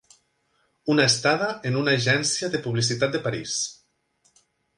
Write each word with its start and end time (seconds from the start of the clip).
Una 0.93 1.03
estada 1.09 1.49
en 1.71 1.77
una 1.81 1.93
agència 1.99 2.49
de 2.55 2.63
publicitat 2.65 3.15
de 3.19 3.23
París. 3.29 3.61